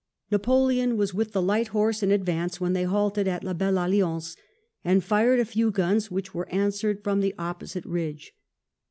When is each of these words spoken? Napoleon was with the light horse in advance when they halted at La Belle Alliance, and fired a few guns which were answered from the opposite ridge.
Napoleon 0.31 0.97
was 0.97 1.13
with 1.13 1.31
the 1.31 1.43
light 1.43 1.67
horse 1.67 2.01
in 2.01 2.09
advance 2.09 2.59
when 2.59 2.73
they 2.73 2.85
halted 2.85 3.27
at 3.27 3.43
La 3.43 3.53
Belle 3.53 3.77
Alliance, 3.77 4.35
and 4.83 5.03
fired 5.03 5.39
a 5.39 5.45
few 5.45 5.69
guns 5.69 6.09
which 6.09 6.33
were 6.33 6.49
answered 6.49 7.03
from 7.03 7.21
the 7.21 7.35
opposite 7.37 7.85
ridge. 7.85 8.33